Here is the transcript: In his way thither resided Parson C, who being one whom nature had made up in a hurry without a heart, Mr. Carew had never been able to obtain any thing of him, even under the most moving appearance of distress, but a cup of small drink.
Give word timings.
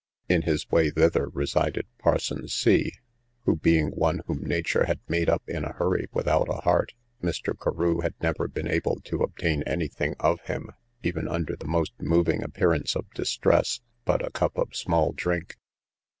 In 0.27 0.41
his 0.41 0.67
way 0.71 0.89
thither 0.89 1.29
resided 1.29 1.85
Parson 1.99 2.47
C, 2.47 2.93
who 3.45 3.55
being 3.57 3.89
one 3.89 4.23
whom 4.25 4.41
nature 4.41 4.85
had 4.85 4.99
made 5.07 5.29
up 5.29 5.43
in 5.47 5.63
a 5.63 5.73
hurry 5.73 6.07
without 6.11 6.49
a 6.49 6.61
heart, 6.61 6.95
Mr. 7.21 7.53
Carew 7.55 7.99
had 7.99 8.15
never 8.19 8.47
been 8.47 8.67
able 8.67 8.99
to 9.01 9.21
obtain 9.21 9.61
any 9.67 9.87
thing 9.89 10.15
of 10.19 10.41
him, 10.45 10.71
even 11.03 11.27
under 11.27 11.55
the 11.55 11.67
most 11.67 11.93
moving 12.01 12.41
appearance 12.41 12.95
of 12.95 13.11
distress, 13.11 13.81
but 14.03 14.25
a 14.25 14.31
cup 14.31 14.57
of 14.57 14.75
small 14.75 15.11
drink. 15.11 15.57